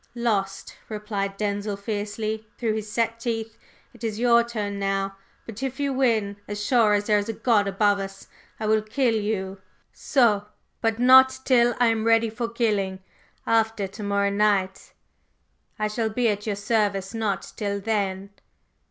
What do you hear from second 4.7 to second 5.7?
now! But,